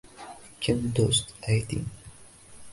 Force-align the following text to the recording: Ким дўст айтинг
Ким 0.67 0.79
дўст 0.95 1.25
айтинг 1.55 1.89